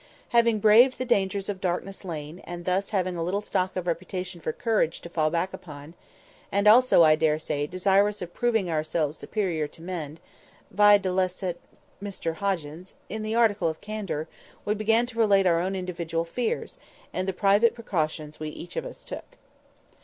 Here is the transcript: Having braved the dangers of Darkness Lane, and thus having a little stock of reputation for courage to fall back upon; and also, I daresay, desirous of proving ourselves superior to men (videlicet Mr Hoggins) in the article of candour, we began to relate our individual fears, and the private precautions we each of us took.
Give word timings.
Having 0.29 0.61
braved 0.61 0.97
the 0.97 1.05
dangers 1.05 1.47
of 1.47 1.61
Darkness 1.61 2.03
Lane, 2.03 2.39
and 2.45 2.65
thus 2.65 2.89
having 2.89 3.15
a 3.15 3.23
little 3.23 3.39
stock 3.39 3.75
of 3.75 3.85
reputation 3.85 4.41
for 4.41 4.51
courage 4.51 4.99
to 5.01 5.09
fall 5.11 5.29
back 5.29 5.53
upon; 5.53 5.93
and 6.51 6.67
also, 6.67 7.03
I 7.03 7.15
daresay, 7.15 7.67
desirous 7.67 8.19
of 8.19 8.33
proving 8.33 8.67
ourselves 8.67 9.19
superior 9.19 9.67
to 9.67 9.81
men 9.83 10.17
(videlicet 10.75 11.57
Mr 12.01 12.33
Hoggins) 12.33 12.95
in 13.09 13.21
the 13.21 13.35
article 13.35 13.67
of 13.69 13.79
candour, 13.79 14.27
we 14.65 14.73
began 14.73 15.05
to 15.05 15.19
relate 15.19 15.45
our 15.45 15.61
individual 15.71 16.25
fears, 16.25 16.79
and 17.13 17.27
the 17.27 17.31
private 17.31 17.75
precautions 17.75 18.39
we 18.39 18.49
each 18.49 18.75
of 18.75 18.85
us 18.87 19.03
took. 19.03 19.37